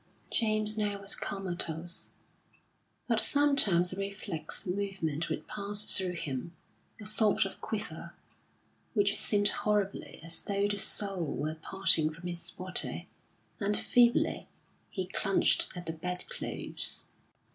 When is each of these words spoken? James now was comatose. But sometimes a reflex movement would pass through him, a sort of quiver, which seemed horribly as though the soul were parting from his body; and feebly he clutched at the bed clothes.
James 0.31 0.79
now 0.79 0.99
was 0.99 1.13
comatose. 1.13 2.09
But 3.07 3.19
sometimes 3.19 3.93
a 3.93 3.97
reflex 3.99 4.65
movement 4.65 5.29
would 5.29 5.47
pass 5.47 5.83
through 5.83 6.13
him, 6.13 6.55
a 6.99 7.05
sort 7.05 7.45
of 7.45 7.61
quiver, 7.61 8.15
which 8.95 9.15
seemed 9.15 9.49
horribly 9.49 10.19
as 10.23 10.41
though 10.41 10.67
the 10.67 10.79
soul 10.79 11.27
were 11.35 11.53
parting 11.53 12.11
from 12.11 12.25
his 12.27 12.49
body; 12.49 13.09
and 13.59 13.77
feebly 13.77 14.47
he 14.89 15.05
clutched 15.05 15.67
at 15.77 15.85
the 15.85 15.93
bed 15.93 16.25
clothes. 16.29 17.05